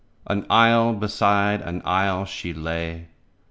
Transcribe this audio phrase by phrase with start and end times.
[0.25, 3.09] An isle beside an isle she lay.